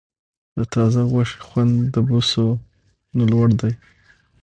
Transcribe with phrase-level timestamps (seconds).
[0.57, 2.47] د تازه غوښې خوند د بوسو
[3.17, 3.73] نه لوړ دی.